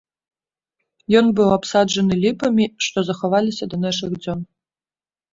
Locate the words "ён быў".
1.19-1.49